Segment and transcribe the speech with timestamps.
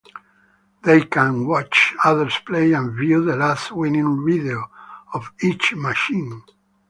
[0.83, 4.67] They can watch others play and view the last winning video
[5.13, 6.41] of each machine.